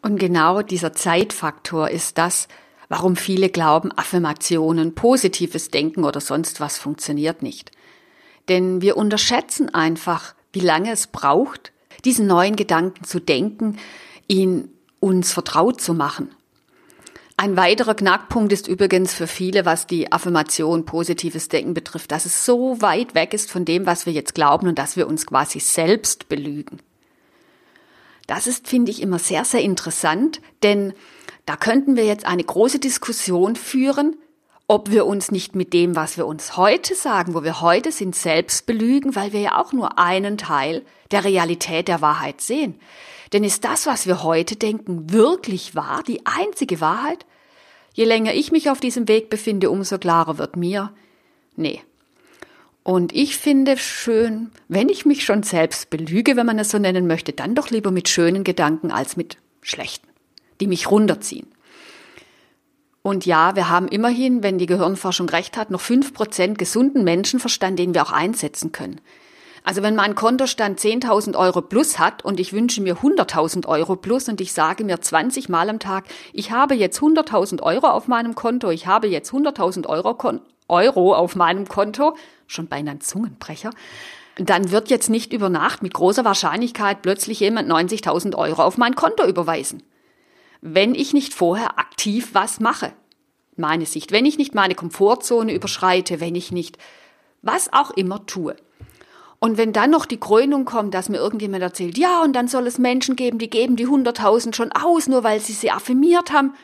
Und 0.00 0.18
genau 0.18 0.62
dieser 0.62 0.92
Zeitfaktor 0.92 1.88
ist 1.88 2.18
das, 2.18 2.48
warum 2.92 3.16
viele 3.16 3.48
glauben, 3.48 3.90
Affirmationen, 3.96 4.94
positives 4.94 5.70
Denken 5.70 6.04
oder 6.04 6.20
sonst 6.20 6.60
was 6.60 6.76
funktioniert 6.76 7.40
nicht. 7.40 7.70
Denn 8.50 8.82
wir 8.82 8.98
unterschätzen 8.98 9.72
einfach, 9.72 10.34
wie 10.52 10.60
lange 10.60 10.92
es 10.92 11.06
braucht, 11.06 11.72
diesen 12.04 12.26
neuen 12.26 12.54
Gedanken 12.54 13.04
zu 13.04 13.18
denken, 13.18 13.78
ihn 14.28 14.68
uns 15.00 15.32
vertraut 15.32 15.80
zu 15.80 15.94
machen. 15.94 16.34
Ein 17.38 17.56
weiterer 17.56 17.94
Knackpunkt 17.94 18.52
ist 18.52 18.68
übrigens 18.68 19.14
für 19.14 19.26
viele, 19.26 19.64
was 19.64 19.86
die 19.86 20.12
Affirmation 20.12 20.84
positives 20.84 21.48
Denken 21.48 21.72
betrifft, 21.72 22.12
dass 22.12 22.26
es 22.26 22.44
so 22.44 22.82
weit 22.82 23.14
weg 23.14 23.32
ist 23.32 23.50
von 23.50 23.64
dem, 23.64 23.86
was 23.86 24.04
wir 24.04 24.12
jetzt 24.12 24.34
glauben 24.34 24.68
und 24.68 24.78
dass 24.78 24.98
wir 24.98 25.06
uns 25.06 25.24
quasi 25.24 25.60
selbst 25.60 26.28
belügen. 26.28 26.80
Das 28.26 28.46
ist, 28.46 28.68
finde 28.68 28.90
ich, 28.90 29.00
immer 29.00 29.18
sehr, 29.18 29.46
sehr 29.46 29.62
interessant, 29.62 30.42
denn 30.62 30.92
da 31.46 31.56
könnten 31.56 31.96
wir 31.96 32.04
jetzt 32.04 32.26
eine 32.26 32.44
große 32.44 32.78
Diskussion 32.78 33.56
führen, 33.56 34.16
ob 34.68 34.90
wir 34.90 35.06
uns 35.06 35.30
nicht 35.30 35.54
mit 35.54 35.72
dem, 35.72 35.96
was 35.96 36.16
wir 36.16 36.26
uns 36.26 36.56
heute 36.56 36.94
sagen, 36.94 37.34
wo 37.34 37.42
wir 37.42 37.60
heute 37.60 37.92
sind, 37.92 38.14
selbst 38.14 38.64
belügen, 38.64 39.14
weil 39.16 39.32
wir 39.32 39.40
ja 39.40 39.60
auch 39.60 39.72
nur 39.72 39.98
einen 39.98 40.38
Teil 40.38 40.82
der 41.10 41.24
Realität 41.24 41.88
der 41.88 42.00
Wahrheit 42.00 42.40
sehen. 42.40 42.80
Denn 43.32 43.44
ist 43.44 43.64
das, 43.64 43.86
was 43.86 44.06
wir 44.06 44.22
heute 44.22 44.56
denken, 44.56 45.12
wirklich 45.12 45.74
wahr, 45.74 46.02
die 46.06 46.24
einzige 46.24 46.80
Wahrheit? 46.80 47.26
Je 47.92 48.04
länger 48.04 48.34
ich 48.34 48.52
mich 48.52 48.70
auf 48.70 48.80
diesem 48.80 49.08
Weg 49.08 49.30
befinde, 49.30 49.70
umso 49.70 49.98
klarer 49.98 50.38
wird 50.38 50.56
mir, 50.56 50.92
nee. 51.56 51.80
Und 52.82 53.14
ich 53.14 53.36
finde 53.36 53.76
schön, 53.76 54.50
wenn 54.68 54.88
ich 54.88 55.06
mich 55.06 55.24
schon 55.24 55.42
selbst 55.42 55.90
belüge, 55.90 56.36
wenn 56.36 56.46
man 56.46 56.58
es 56.58 56.70
so 56.70 56.78
nennen 56.78 57.06
möchte, 57.06 57.32
dann 57.32 57.54
doch 57.54 57.70
lieber 57.70 57.90
mit 57.90 58.08
schönen 58.08 58.44
Gedanken 58.44 58.90
als 58.90 59.16
mit 59.16 59.36
schlechten 59.60 60.11
die 60.62 60.68
mich 60.68 60.88
runterziehen. 60.88 61.48
Und 63.02 63.26
ja, 63.26 63.56
wir 63.56 63.68
haben 63.68 63.88
immerhin, 63.88 64.44
wenn 64.44 64.58
die 64.58 64.66
Gehirnforschung 64.66 65.28
recht 65.28 65.56
hat, 65.56 65.72
noch 65.72 65.80
fünf 65.80 66.14
Prozent 66.14 66.56
gesunden 66.56 67.02
Menschenverstand, 67.02 67.80
den 67.80 67.94
wir 67.94 68.04
auch 68.04 68.12
einsetzen 68.12 68.70
können. 68.70 69.00
Also 69.64 69.82
wenn 69.82 69.96
mein 69.96 70.14
Kontostand 70.14 70.78
10.000 70.78 71.36
Euro 71.36 71.62
plus 71.62 71.98
hat 71.98 72.24
und 72.24 72.38
ich 72.38 72.52
wünsche 72.52 72.80
mir 72.80 72.98
100.000 72.98 73.66
Euro 73.66 73.96
plus 73.96 74.28
und 74.28 74.40
ich 74.40 74.52
sage 74.52 74.84
mir 74.84 75.00
20 75.00 75.48
Mal 75.48 75.68
am 75.68 75.80
Tag, 75.80 76.04
ich 76.32 76.52
habe 76.52 76.74
jetzt 76.74 77.00
100.000 77.00 77.60
Euro 77.62 77.88
auf 77.88 78.06
meinem 78.06 78.36
Konto, 78.36 78.70
ich 78.70 78.86
habe 78.86 79.08
jetzt 79.08 79.32
100.000 79.32 79.86
Euro, 79.86 80.16
Euro 80.68 81.14
auf 81.14 81.34
meinem 81.34 81.66
Konto, 81.66 82.16
schon 82.46 82.68
beinahe 82.68 82.94
ein 82.94 83.00
Zungenbrecher, 83.00 83.70
dann 84.36 84.70
wird 84.70 84.90
jetzt 84.90 85.10
nicht 85.10 85.32
über 85.32 85.48
Nacht 85.48 85.82
mit 85.82 85.94
großer 85.94 86.24
Wahrscheinlichkeit 86.24 87.02
plötzlich 87.02 87.40
jemand 87.40 87.68
90.000 87.68 88.36
Euro 88.36 88.62
auf 88.62 88.78
mein 88.78 88.94
Konto 88.94 89.26
überweisen 89.26 89.82
wenn 90.62 90.94
ich 90.94 91.12
nicht 91.12 91.34
vorher 91.34 91.78
aktiv 91.78 92.30
was 92.32 92.60
mache. 92.60 92.92
Meine 93.56 93.84
Sicht. 93.84 94.12
Wenn 94.12 94.24
ich 94.24 94.38
nicht 94.38 94.54
meine 94.54 94.74
Komfortzone 94.74 95.52
überschreite, 95.52 96.20
wenn 96.20 96.34
ich 96.34 96.52
nicht 96.52 96.78
was 97.42 97.70
auch 97.72 97.90
immer 97.90 98.24
tue. 98.24 98.56
Und 99.40 99.58
wenn 99.58 99.72
dann 99.72 99.90
noch 99.90 100.06
die 100.06 100.20
Krönung 100.20 100.64
kommt, 100.64 100.94
dass 100.94 101.08
mir 101.08 101.18
irgendjemand 101.18 101.64
erzählt, 101.64 101.98
ja, 101.98 102.22
und 102.22 102.32
dann 102.32 102.46
soll 102.46 102.68
es 102.68 102.78
Menschen 102.78 103.16
geben, 103.16 103.38
die 103.38 103.50
geben 103.50 103.74
die 103.74 103.88
100.000 103.88 104.54
schon 104.54 104.70
aus, 104.70 105.08
nur 105.08 105.24
weil 105.24 105.40
sie 105.40 105.52
sie 105.52 105.72
affirmiert 105.72 106.32
haben. 106.32 106.54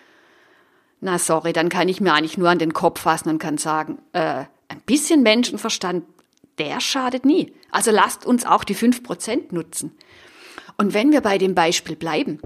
Na 1.01 1.19
sorry, 1.19 1.53
dann 1.53 1.69
kann 1.69 1.89
ich 1.89 2.01
mir 2.01 2.15
eigentlich 2.15 2.39
nur 2.39 2.49
an 2.49 2.61
den 2.61 2.73
Kopf 2.73 3.01
fassen 3.01 3.31
und 3.31 3.41
kann 3.41 3.59
sagen, 3.59 3.99
äh, 4.13 4.45
ein 4.69 4.81
bisschen 4.87 5.25
Menschenverstand, 5.25 6.05
der 6.59 6.81
schadet 6.81 7.25
nie. 7.25 7.53
Also 7.73 7.91
lasst 7.91 8.25
uns 8.25 8.47
auch 8.47 8.63
die 8.63 8.77
5% 8.77 9.53
nutzen. 9.53 9.97
Und 10.77 10.95
wenn 10.95 11.11
wir 11.11 11.21
bei 11.21 11.39
dem 11.39 11.57
Beispiel 11.57 11.97
bleiben, 11.97 12.41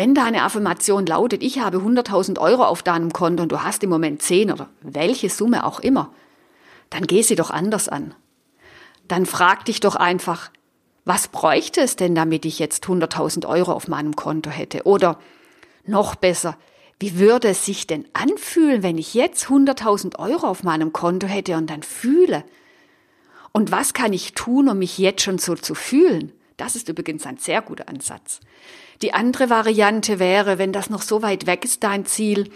wenn 0.00 0.14
deine 0.14 0.44
Affirmation 0.44 1.06
lautet, 1.06 1.42
ich 1.42 1.60
habe 1.60 1.78
100.000 1.78 2.38
Euro 2.38 2.64
auf 2.64 2.82
deinem 2.82 3.12
Konto 3.12 3.42
und 3.42 3.52
du 3.52 3.62
hast 3.62 3.82
im 3.84 3.90
Moment 3.90 4.22
10 4.22 4.50
oder 4.50 4.68
welche 4.80 5.28
Summe 5.28 5.64
auch 5.64 5.80
immer, 5.80 6.12
dann 6.88 7.06
geh 7.06 7.22
sie 7.22 7.36
doch 7.36 7.50
anders 7.50 7.88
an 7.88 8.14
dann 9.10 9.26
frag 9.26 9.64
dich 9.64 9.80
doch 9.80 9.96
einfach, 9.96 10.50
was 11.04 11.28
bräuchte 11.28 11.80
es 11.80 11.96
denn, 11.96 12.14
damit 12.14 12.44
ich 12.44 12.58
jetzt 12.58 12.84
100.000 12.84 13.46
Euro 13.46 13.72
auf 13.72 13.88
meinem 13.88 14.14
Konto 14.14 14.50
hätte? 14.50 14.84
Oder 14.84 15.18
noch 15.84 16.14
besser, 16.14 16.56
wie 17.00 17.18
würde 17.18 17.48
es 17.48 17.64
sich 17.64 17.86
denn 17.86 18.06
anfühlen, 18.12 18.82
wenn 18.82 18.98
ich 18.98 19.14
jetzt 19.14 19.46
100.000 19.46 20.18
Euro 20.18 20.46
auf 20.46 20.62
meinem 20.62 20.92
Konto 20.92 21.26
hätte 21.26 21.56
und 21.56 21.68
dann 21.70 21.82
fühle? 21.82 22.44
Und 23.52 23.72
was 23.72 23.94
kann 23.94 24.12
ich 24.12 24.34
tun, 24.34 24.68
um 24.68 24.78
mich 24.78 24.98
jetzt 24.98 25.22
schon 25.22 25.38
so 25.38 25.56
zu 25.56 25.74
fühlen? 25.74 26.32
Das 26.56 26.76
ist 26.76 26.88
übrigens 26.88 27.26
ein 27.26 27.38
sehr 27.38 27.62
guter 27.62 27.88
Ansatz. 27.88 28.38
Die 29.02 29.14
andere 29.14 29.48
Variante 29.48 30.18
wäre, 30.18 30.58
wenn 30.58 30.72
das 30.72 30.90
noch 30.90 31.02
so 31.02 31.22
weit 31.22 31.46
weg 31.46 31.64
ist, 31.64 31.82
dein 31.82 32.04
Ziel, 32.04 32.50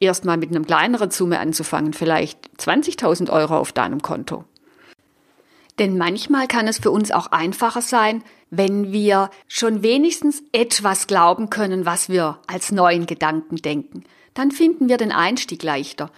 erstmal 0.00 0.36
mit 0.36 0.50
einem 0.50 0.66
kleineren 0.66 1.10
Summe 1.10 1.38
anzufangen, 1.38 1.92
vielleicht 1.92 2.38
20.000 2.58 3.30
Euro 3.30 3.56
auf 3.56 3.72
deinem 3.72 4.02
Konto. 4.02 4.44
Denn 5.78 5.98
manchmal 5.98 6.46
kann 6.46 6.66
es 6.68 6.78
für 6.78 6.90
uns 6.90 7.10
auch 7.10 7.28
einfacher 7.28 7.82
sein, 7.82 8.24
wenn 8.50 8.92
wir 8.92 9.30
schon 9.46 9.82
wenigstens 9.82 10.42
etwas 10.52 11.06
glauben 11.06 11.50
können, 11.50 11.84
was 11.84 12.08
wir 12.08 12.38
als 12.46 12.72
neuen 12.72 13.06
Gedanken 13.06 13.56
denken. 13.56 14.04
Dann 14.34 14.50
finden 14.50 14.88
wir 14.88 14.96
den 14.96 15.12
Einstieg 15.12 15.62
leichter. 15.62 16.10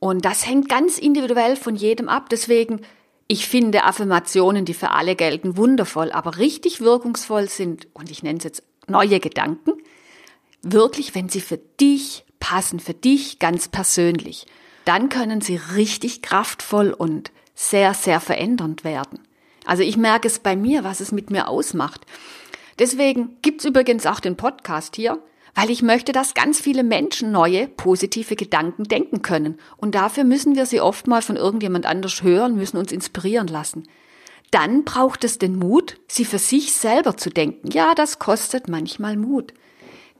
Und 0.00 0.24
das 0.24 0.46
hängt 0.46 0.68
ganz 0.68 0.98
individuell 0.98 1.56
von 1.56 1.74
jedem 1.74 2.08
ab. 2.08 2.28
Deswegen, 2.30 2.82
ich 3.28 3.46
finde 3.46 3.84
Affirmationen, 3.84 4.64
die 4.64 4.74
für 4.74 4.90
alle 4.90 5.14
gelten, 5.14 5.56
wundervoll, 5.58 6.10
aber 6.10 6.38
richtig 6.38 6.80
wirkungsvoll 6.80 7.48
sind, 7.48 7.86
und 7.92 8.10
ich 8.10 8.22
nenne 8.22 8.38
es 8.38 8.44
jetzt 8.44 8.62
neue 8.86 9.20
Gedanken, 9.20 9.74
wirklich, 10.62 11.14
wenn 11.14 11.28
sie 11.28 11.42
für 11.42 11.58
dich 11.58 12.24
passen, 12.40 12.80
für 12.80 12.94
dich 12.94 13.38
ganz 13.38 13.68
persönlich. 13.68 14.46
Dann 14.86 15.10
können 15.10 15.42
sie 15.42 15.56
richtig 15.56 16.22
kraftvoll 16.22 16.90
und 16.90 17.30
sehr, 17.54 17.92
sehr 17.92 18.20
verändernd 18.20 18.82
werden. 18.84 19.20
Also 19.66 19.82
ich 19.82 19.98
merke 19.98 20.26
es 20.26 20.38
bei 20.38 20.56
mir, 20.56 20.82
was 20.82 21.00
es 21.00 21.12
mit 21.12 21.30
mir 21.30 21.48
ausmacht. 21.48 22.06
Deswegen 22.78 23.36
gibt's 23.42 23.66
übrigens 23.66 24.06
auch 24.06 24.20
den 24.20 24.36
Podcast 24.36 24.96
hier, 24.96 25.22
weil 25.58 25.70
ich 25.70 25.82
möchte, 25.82 26.12
dass 26.12 26.34
ganz 26.34 26.60
viele 26.60 26.84
Menschen 26.84 27.32
neue, 27.32 27.66
positive 27.66 28.36
Gedanken 28.36 28.84
denken 28.84 29.22
können. 29.22 29.58
Und 29.76 29.96
dafür 29.96 30.22
müssen 30.22 30.54
wir 30.54 30.66
sie 30.66 30.80
oft 30.80 31.08
mal 31.08 31.20
von 31.20 31.34
irgendjemand 31.34 31.84
anders 31.84 32.22
hören, 32.22 32.54
müssen 32.54 32.76
uns 32.76 32.92
inspirieren 32.92 33.48
lassen. 33.48 33.88
Dann 34.52 34.84
braucht 34.84 35.24
es 35.24 35.38
den 35.38 35.56
Mut, 35.56 35.96
sie 36.06 36.24
für 36.24 36.38
sich 36.38 36.72
selber 36.72 37.16
zu 37.16 37.30
denken. 37.30 37.70
Ja, 37.72 37.94
das 37.96 38.20
kostet 38.20 38.68
manchmal 38.68 39.16
Mut. 39.16 39.52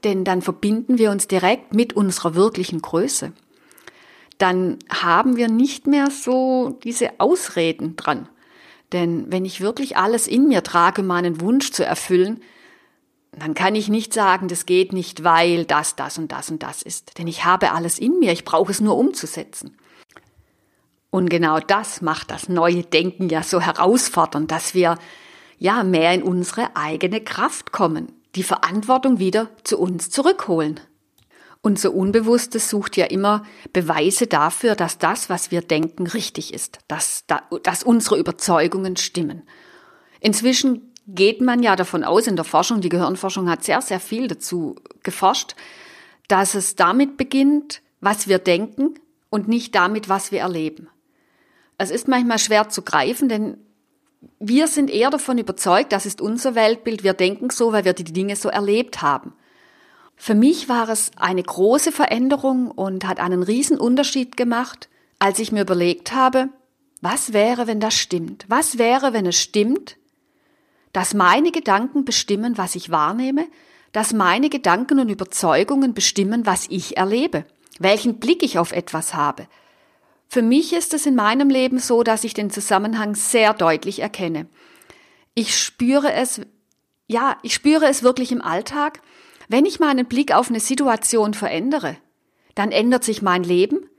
Denn 0.03 0.25
dann 0.25 0.41
verbinden 0.41 0.97
wir 0.97 1.09
uns 1.09 1.27
direkt 1.27 1.73
mit 1.73 1.93
unserer 1.93 2.35
wirklichen 2.35 2.81
Größe 2.81 3.31
dann 4.39 4.79
haben 4.89 5.35
wir 5.35 5.49
nicht 5.49 5.85
mehr 5.85 6.09
so 6.09 6.79
diese 6.83 7.11
Ausreden 7.19 7.95
dran. 7.97 8.27
Denn 8.91 9.25
wenn 9.31 9.45
ich 9.45 9.61
wirklich 9.61 9.97
alles 9.97 10.27
in 10.27 10.47
mir 10.47 10.63
trage, 10.63 11.03
meinen 11.03 11.41
Wunsch 11.41 11.71
zu 11.71 11.85
erfüllen, 11.85 12.41
dann 13.39 13.53
kann 13.53 13.75
ich 13.75 13.89
nicht 13.89 14.13
sagen, 14.13 14.47
das 14.47 14.65
geht 14.65 14.93
nicht, 14.93 15.23
weil 15.23 15.65
das, 15.65 15.95
das 15.95 16.17
und 16.17 16.31
das 16.31 16.49
und 16.49 16.63
das 16.63 16.81
ist. 16.81 17.17
Denn 17.17 17.27
ich 17.27 17.45
habe 17.45 17.71
alles 17.71 17.99
in 17.99 18.19
mir, 18.19 18.31
ich 18.31 18.45
brauche 18.45 18.71
es 18.71 18.81
nur 18.81 18.97
umzusetzen. 18.97 19.77
Und 21.09 21.29
genau 21.29 21.59
das 21.59 22.01
macht 22.01 22.31
das 22.31 22.49
neue 22.49 22.83
Denken 22.83 23.29
ja 23.29 23.41
so 23.41 23.59
herausfordernd, 23.59 24.51
dass 24.51 24.73
wir 24.73 24.97
ja 25.57 25.83
mehr 25.83 26.13
in 26.13 26.23
unsere 26.23 26.75
eigene 26.75 27.21
Kraft 27.21 27.71
kommen, 27.71 28.11
die 28.35 28.43
Verantwortung 28.43 29.19
wieder 29.19 29.49
zu 29.63 29.79
uns 29.79 30.09
zurückholen. 30.09 30.79
Unser 31.61 31.93
Unbewusstes 31.93 32.69
sucht 32.69 32.95
ja 32.95 33.05
immer 33.05 33.43
Beweise 33.73 34.27
dafür, 34.27 34.75
dass 34.75 34.97
das, 34.97 35.29
was 35.29 35.51
wir 35.51 35.61
denken, 35.61 36.07
richtig 36.07 36.53
ist, 36.53 36.79
dass, 36.87 37.25
dass 37.63 37.83
unsere 37.83 38.17
Überzeugungen 38.17 38.95
stimmen. 38.95 39.43
Inzwischen 40.21 40.88
geht 41.15 41.41
man 41.41 41.63
ja 41.63 41.75
davon 41.75 42.03
aus 42.03 42.27
in 42.27 42.35
der 42.35 42.45
Forschung, 42.45 42.81
die 42.81 42.89
Gehirnforschung 42.89 43.49
hat 43.49 43.63
sehr, 43.63 43.81
sehr 43.81 43.99
viel 43.99 44.27
dazu 44.27 44.75
geforscht, 45.03 45.55
dass 46.27 46.55
es 46.55 46.75
damit 46.75 47.17
beginnt, 47.17 47.81
was 48.01 48.27
wir 48.27 48.39
denken 48.39 48.95
und 49.29 49.47
nicht 49.47 49.75
damit, 49.75 50.09
was 50.09 50.31
wir 50.31 50.39
erleben. 50.39 50.87
Es 51.77 51.91
ist 51.91 52.07
manchmal 52.07 52.39
schwer 52.39 52.69
zu 52.69 52.81
greifen, 52.81 53.29
denn 53.29 53.57
wir 54.39 54.67
sind 54.67 54.89
eher 54.89 55.09
davon 55.09 55.37
überzeugt, 55.37 55.91
das 55.91 56.05
ist 56.05 56.21
unser 56.21 56.55
Weltbild, 56.55 57.03
wir 57.03 57.13
denken 57.13 57.49
so, 57.49 57.71
weil 57.71 57.85
wir 57.85 57.93
die 57.93 58.03
Dinge 58.03 58.35
so 58.35 58.49
erlebt 58.49 59.01
haben. 59.01 59.33
Für 60.15 60.35
mich 60.35 60.67
war 60.67 60.89
es 60.89 61.11
eine 61.15 61.41
große 61.41 61.93
Veränderung 61.93 62.69
und 62.69 63.07
hat 63.07 63.19
einen 63.19 63.41
riesen 63.41 63.79
Unterschied 63.79 64.35
gemacht, 64.35 64.89
als 65.17 65.39
ich 65.39 65.53
mir 65.53 65.61
überlegt 65.61 66.13
habe, 66.13 66.49
was 67.01 67.31
wäre, 67.31 67.67
wenn 67.67 67.79
das 67.79 67.93
stimmt? 67.93 68.45
Was 68.49 68.77
wäre, 68.77 69.13
wenn 69.13 69.25
es 69.25 69.37
stimmt, 69.37 69.95
dass 70.93 71.13
meine 71.13 71.51
Gedanken 71.51 72.05
bestimmen, 72.05 72.57
was 72.57 72.75
ich 72.75 72.89
wahrnehme, 72.89 73.47
dass 73.91 74.13
meine 74.13 74.49
Gedanken 74.49 74.99
und 74.99 75.09
Überzeugungen 75.09 75.93
bestimmen, 75.93 76.45
was 76.45 76.67
ich 76.69 76.97
erlebe, 76.97 77.45
welchen 77.79 78.19
Blick 78.19 78.43
ich 78.43 78.59
auf 78.59 78.71
etwas 78.71 79.13
habe. 79.13 79.47
Für 80.27 80.41
mich 80.43 80.73
ist 80.73 80.93
es 80.93 81.05
in 81.05 81.15
meinem 81.15 81.49
Leben 81.49 81.79
so, 81.79 82.03
dass 82.03 82.23
ich 82.23 82.35
den 82.35 82.51
Zusammenhang 82.51 83.15
sehr 83.15 83.53
deutlich 83.53 83.99
erkenne. 83.99 84.47
Ich 85.33 85.57
spüre 85.57 86.13
es, 86.13 86.41
ja, 87.07 87.37
ich 87.41 87.55
spüre 87.55 87.87
es 87.87 88.03
wirklich 88.03 88.31
im 88.31 88.41
Alltag, 88.41 89.01
wenn 89.47 89.65
ich 89.65 89.79
meinen 89.79 90.05
Blick 90.05 90.31
auf 90.33 90.49
eine 90.49 90.59
Situation 90.59 91.33
verändere, 91.33 91.97
dann 92.53 92.71
ändert 92.71 93.03
sich 93.03 93.23
mein 93.23 93.43
Leben. 93.43 93.89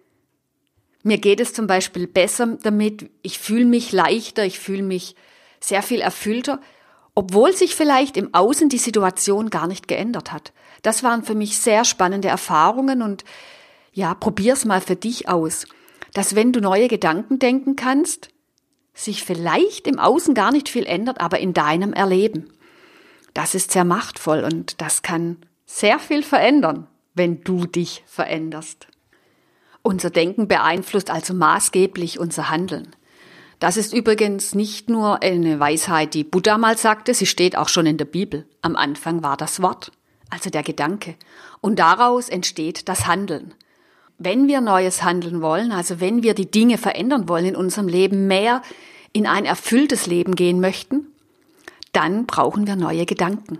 Mir 1.02 1.18
geht 1.18 1.40
es 1.40 1.52
zum 1.52 1.66
Beispiel 1.66 2.06
besser 2.06 2.58
damit, 2.62 3.10
ich 3.22 3.38
fühle 3.40 3.64
mich 3.64 3.90
leichter, 3.90 4.44
ich 4.44 4.60
fühle 4.60 4.82
mich 4.84 5.16
sehr 5.58 5.82
viel 5.82 6.00
erfüllter, 6.00 6.60
obwohl 7.14 7.52
sich 7.52 7.74
vielleicht 7.74 8.16
im 8.16 8.34
Außen 8.34 8.68
die 8.68 8.78
Situation 8.78 9.50
gar 9.50 9.66
nicht 9.66 9.88
geändert 9.88 10.32
hat. 10.32 10.52
Das 10.82 11.02
waren 11.02 11.22
für 11.22 11.34
mich 11.34 11.58
sehr 11.58 11.84
spannende 11.84 12.28
Erfahrungen 12.28 13.02
und 13.02 13.24
ja, 13.92 14.14
probier's 14.14 14.64
mal 14.64 14.80
für 14.80 14.96
dich 14.96 15.28
aus, 15.28 15.66
dass 16.14 16.34
wenn 16.34 16.52
du 16.52 16.60
neue 16.60 16.88
Gedanken 16.88 17.38
denken 17.38 17.76
kannst, 17.76 18.28
sich 18.94 19.24
vielleicht 19.24 19.86
im 19.86 19.98
Außen 19.98 20.34
gar 20.34 20.52
nicht 20.52 20.68
viel 20.68 20.86
ändert, 20.86 21.20
aber 21.20 21.38
in 21.38 21.52
deinem 21.54 21.92
Erleben 21.92 22.50
das 23.34 23.54
ist 23.54 23.70
sehr 23.70 23.84
machtvoll 23.84 24.40
und 24.44 24.80
das 24.80 25.02
kann 25.02 25.38
sehr 25.64 25.98
viel 25.98 26.22
verändern, 26.22 26.88
wenn 27.14 27.42
du 27.42 27.66
dich 27.66 28.02
veränderst. 28.06 28.88
Unser 29.82 30.10
Denken 30.10 30.48
beeinflusst 30.48 31.10
also 31.10 31.32
maßgeblich 31.32 32.18
unser 32.18 32.50
Handeln. 32.50 32.94
Das 33.60 33.76
ist 33.76 33.92
übrigens 33.92 34.54
nicht 34.54 34.88
nur 34.88 35.22
eine 35.22 35.60
Weisheit, 35.60 36.14
die 36.14 36.24
Buddha 36.24 36.56
mal 36.56 36.78
sagte, 36.78 37.12
sie 37.12 37.26
steht 37.26 37.56
auch 37.56 37.68
schon 37.68 37.84
in 37.84 37.98
der 37.98 38.06
Bibel. 38.06 38.46
Am 38.62 38.74
Anfang 38.74 39.22
war 39.22 39.36
das 39.36 39.60
Wort, 39.60 39.92
also 40.30 40.48
der 40.48 40.62
Gedanke. 40.62 41.14
Und 41.60 41.78
daraus 41.78 42.30
entsteht 42.30 42.88
das 42.88 43.06
Handeln. 43.06 43.52
Wenn 44.16 44.48
wir 44.48 44.62
neues 44.62 45.02
handeln 45.02 45.42
wollen, 45.42 45.72
also 45.72 46.00
wenn 46.00 46.22
wir 46.22 46.32
die 46.32 46.50
Dinge 46.50 46.78
verändern 46.78 47.28
wollen 47.28 47.44
in 47.44 47.56
unserem 47.56 47.86
Leben, 47.86 48.26
mehr 48.26 48.62
in 49.12 49.26
ein 49.26 49.44
erfülltes 49.44 50.06
Leben 50.06 50.36
gehen 50.36 50.60
möchten, 50.60 51.08
dann 51.92 52.24
brauchen 52.24 52.66
wir 52.66 52.76
neue 52.76 53.04
Gedanken. 53.04 53.58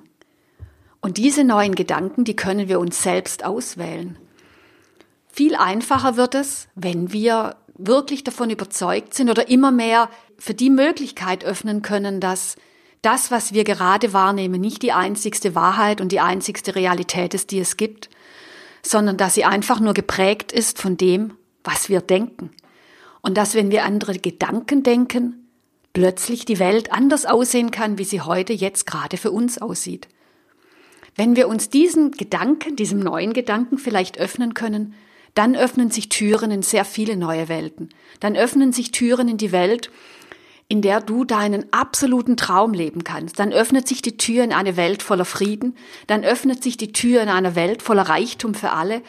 Und 1.02 1.18
diese 1.18 1.44
neuen 1.44 1.74
Gedanken, 1.74 2.24
die 2.24 2.36
können 2.36 2.68
wir 2.68 2.80
uns 2.80 3.02
selbst 3.02 3.44
auswählen. 3.44 4.18
Viel 5.28 5.54
einfacher 5.56 6.16
wird 6.16 6.34
es, 6.34 6.68
wenn 6.74 7.12
wir 7.12 7.56
wirklich 7.86 8.24
davon 8.24 8.50
überzeugt 8.50 9.14
sind 9.14 9.30
oder 9.30 9.48
immer 9.48 9.70
mehr 9.70 10.10
für 10.38 10.54
die 10.54 10.70
Möglichkeit 10.70 11.44
öffnen 11.44 11.82
können, 11.82 12.20
dass 12.20 12.56
das, 13.02 13.30
was 13.30 13.54
wir 13.54 13.64
gerade 13.64 14.12
wahrnehmen, 14.12 14.60
nicht 14.60 14.82
die 14.82 14.92
einzigste 14.92 15.54
Wahrheit 15.54 16.00
und 16.00 16.12
die 16.12 16.20
einzigste 16.20 16.74
Realität 16.74 17.34
ist, 17.34 17.50
die 17.50 17.58
es 17.58 17.76
gibt, 17.76 18.10
sondern 18.82 19.16
dass 19.16 19.34
sie 19.34 19.44
einfach 19.44 19.80
nur 19.80 19.94
geprägt 19.94 20.52
ist 20.52 20.80
von 20.80 20.96
dem, 20.96 21.34
was 21.64 21.88
wir 21.88 22.00
denken. 22.00 22.50
Und 23.22 23.36
dass, 23.36 23.54
wenn 23.54 23.70
wir 23.70 23.84
andere 23.84 24.18
Gedanken 24.18 24.82
denken, 24.82 25.48
plötzlich 25.92 26.44
die 26.44 26.58
Welt 26.58 26.92
anders 26.92 27.26
aussehen 27.26 27.70
kann, 27.70 27.98
wie 27.98 28.04
sie 28.04 28.20
heute 28.20 28.52
jetzt 28.52 28.86
gerade 28.86 29.16
für 29.16 29.30
uns 29.30 29.60
aussieht. 29.60 30.08
Wenn 31.16 31.36
wir 31.36 31.48
uns 31.48 31.68
diesen 31.68 32.12
Gedanken, 32.12 32.76
diesem 32.76 33.00
neuen 33.00 33.32
Gedanken 33.32 33.78
vielleicht 33.78 34.18
öffnen 34.18 34.54
können, 34.54 34.94
dann 35.34 35.56
öffnen 35.56 35.90
sich 35.90 36.08
Türen 36.08 36.50
in 36.50 36.62
sehr 36.62 36.84
viele 36.84 37.16
neue 37.16 37.48
Welten. 37.48 37.90
Dann 38.20 38.36
öffnen 38.36 38.72
sich 38.72 38.92
Türen 38.92 39.28
in 39.28 39.36
die 39.36 39.52
Welt, 39.52 39.90
in 40.68 40.82
der 40.82 41.00
du 41.00 41.24
deinen 41.24 41.72
absoluten 41.72 42.36
Traum 42.36 42.72
leben 42.72 43.02
kannst. 43.04 43.38
Dann 43.38 43.52
öffnet 43.52 43.88
sich 43.88 44.02
die 44.02 44.16
Tür 44.16 44.44
in 44.44 44.52
eine 44.52 44.76
Welt 44.76 45.02
voller 45.02 45.24
Frieden. 45.24 45.76
Dann 46.06 46.24
öffnet 46.24 46.62
sich 46.62 46.76
die 46.76 46.92
Tür 46.92 47.22
in 47.22 47.28
eine 47.28 47.56
Welt 47.56 47.82
voller 47.82 48.08
Reichtum 48.08 48.54
für 48.54 48.70
alle. 48.70 49.02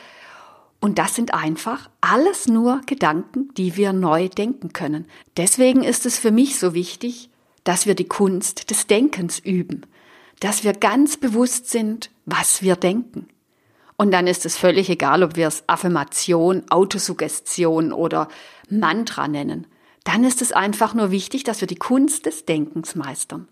Und 0.80 0.98
das 0.98 1.14
sind 1.14 1.36
einfach 1.36 1.90
alles 2.02 2.48
nur 2.48 2.82
Gedanken, 2.88 3.54
die 3.56 3.78
wir 3.78 3.94
neu 3.94 4.28
denken 4.28 4.74
können. 4.74 5.06
Deswegen 5.38 5.84
ist 5.84 6.08
es 6.08 6.18
für 6.18 6.32
mich 6.32 6.58
so 6.58 6.74
wichtig, 6.74 7.30
dass 7.64 7.86
wir 7.86 7.94
die 7.94 8.08
Kunst 8.08 8.72
des 8.72 8.88
Denkens 8.88 9.38
üben, 9.38 9.86
dass 10.40 10.64
wir 10.64 10.74
ganz 10.74 11.18
bewusst 11.18 11.70
sind, 11.70 12.10
was 12.26 12.64
wir 12.64 12.76
denken. 12.76 13.28
Und 14.02 14.10
dann 14.10 14.26
ist 14.26 14.48
es 14.48 14.58
völlig 14.58 14.90
egal, 14.90 15.22
ob 15.22 15.36
wir 15.36 15.48
es 15.48 15.64
Affirmation, 15.68 16.64
Autosuggestion 16.72 17.94
oder 17.94 18.30
Mantra 18.68 19.28
nennen. 19.28 19.68
Dann 20.04 20.24
ist 20.24 20.42
es 20.42 20.52
einfach 20.52 20.96
nur 20.96 21.12
wichtig, 21.12 21.44
dass 21.44 21.62
wir 21.62 21.68
die 21.68 21.76
Kunst 21.76 22.26
des 22.26 22.46
Denkens 22.46 22.96
meistern. 22.96 23.48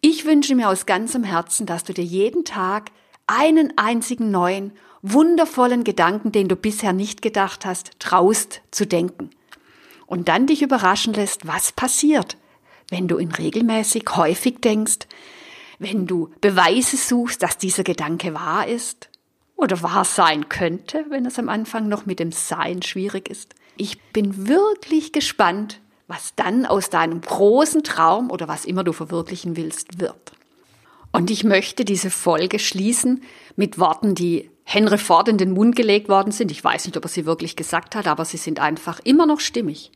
Ich 0.00 0.24
wünsche 0.24 0.54
mir 0.54 0.70
aus 0.70 0.86
ganzem 0.86 1.24
Herzen, 1.24 1.66
dass 1.66 1.84
du 1.84 1.92
dir 1.92 2.04
jeden 2.04 2.46
Tag 2.46 2.90
einen 3.26 3.74
einzigen 3.76 4.30
neuen, 4.30 4.72
wundervollen 5.02 5.84
Gedanken, 5.84 6.32
den 6.32 6.48
du 6.48 6.56
bisher 6.56 6.94
nicht 6.94 7.20
gedacht 7.20 7.66
hast, 7.66 7.90
traust 7.98 8.62
zu 8.70 8.86
denken. 8.86 9.28
Und 10.06 10.28
dann 10.28 10.46
dich 10.46 10.62
überraschen 10.62 11.12
lässt, 11.12 11.46
was 11.46 11.70
passiert, 11.70 12.38
wenn 12.88 13.08
du 13.08 13.18
ihn 13.18 13.32
regelmäßig 13.32 14.04
häufig 14.16 14.62
denkst, 14.62 15.00
wenn 15.78 16.06
du 16.06 16.30
Beweise 16.40 16.96
suchst, 16.96 17.42
dass 17.42 17.58
dieser 17.58 17.84
Gedanke 17.84 18.32
wahr 18.32 18.66
ist 18.66 19.10
oder 19.56 19.82
wahr 19.82 20.04
sein 20.04 20.48
könnte, 20.48 21.04
wenn 21.08 21.26
es 21.26 21.38
am 21.38 21.48
Anfang 21.48 21.88
noch 21.88 22.06
mit 22.06 22.18
dem 22.18 22.32
Sein 22.32 22.82
schwierig 22.82 23.28
ist. 23.28 23.54
Ich 23.76 24.00
bin 24.12 24.48
wirklich 24.48 25.12
gespannt, 25.12 25.80
was 26.08 26.34
dann 26.34 26.66
aus 26.66 26.90
deinem 26.90 27.20
großen 27.20 27.84
Traum 27.84 28.30
oder 28.30 28.48
was 28.48 28.64
immer 28.64 28.84
du 28.84 28.92
verwirklichen 28.92 29.56
willst, 29.56 30.00
wird. 30.00 30.32
Und 31.12 31.30
ich 31.30 31.44
möchte 31.44 31.84
diese 31.84 32.10
Folge 32.10 32.58
schließen 32.58 33.22
mit 33.56 33.78
Worten, 33.78 34.14
die 34.14 34.50
Henry 34.64 34.98
Ford 34.98 35.28
in 35.28 35.38
den 35.38 35.52
Mund 35.52 35.76
gelegt 35.76 36.08
worden 36.08 36.32
sind. 36.32 36.50
Ich 36.50 36.62
weiß 36.62 36.86
nicht, 36.86 36.96
ob 36.96 37.04
er 37.04 37.08
sie 37.08 37.26
wirklich 37.26 37.56
gesagt 37.56 37.94
hat, 37.94 38.06
aber 38.06 38.24
sie 38.24 38.36
sind 38.36 38.60
einfach 38.60 39.00
immer 39.04 39.26
noch 39.26 39.40
stimmig. 39.40 39.92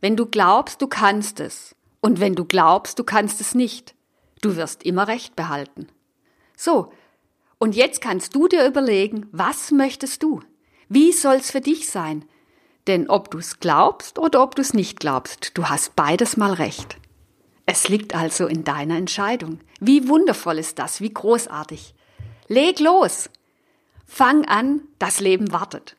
Wenn 0.00 0.16
du 0.16 0.26
glaubst, 0.26 0.80
du 0.82 0.86
kannst 0.86 1.40
es 1.40 1.74
und 2.00 2.20
wenn 2.20 2.34
du 2.34 2.44
glaubst, 2.44 2.98
du 2.98 3.04
kannst 3.04 3.40
es 3.40 3.54
nicht, 3.54 3.94
du 4.40 4.56
wirst 4.56 4.82
immer 4.82 5.06
Recht 5.06 5.36
behalten. 5.36 5.88
So, 6.56 6.92
und 7.62 7.76
jetzt 7.76 8.00
kannst 8.00 8.34
du 8.34 8.48
dir 8.48 8.66
überlegen, 8.66 9.28
was 9.30 9.70
möchtest 9.70 10.24
du? 10.24 10.40
Wie 10.88 11.12
soll's 11.12 11.52
für 11.52 11.60
dich 11.60 11.88
sein? 11.88 12.24
Denn 12.88 13.08
ob 13.08 13.30
du's 13.30 13.60
glaubst 13.60 14.18
oder 14.18 14.42
ob 14.42 14.56
du's 14.56 14.74
nicht 14.74 14.98
glaubst, 14.98 15.56
du 15.56 15.68
hast 15.68 15.94
beides 15.94 16.36
mal 16.36 16.54
recht. 16.54 16.96
Es 17.64 17.88
liegt 17.88 18.16
also 18.16 18.48
in 18.48 18.64
deiner 18.64 18.96
Entscheidung. 18.96 19.60
Wie 19.78 20.08
wundervoll 20.08 20.58
ist 20.58 20.80
das, 20.80 21.00
wie 21.00 21.14
großartig. 21.14 21.94
Leg 22.48 22.80
los. 22.80 23.30
Fang 24.06 24.44
an, 24.46 24.80
das 24.98 25.20
Leben 25.20 25.52
wartet. 25.52 25.94